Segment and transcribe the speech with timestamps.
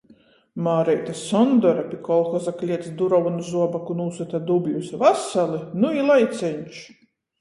[0.67, 4.91] Māreite Sondore pi kolhoza kliets durovu nu zuoboku nūsyta dubļus.
[5.05, 5.61] Vasali!
[5.85, 6.81] Nu i laiceņš!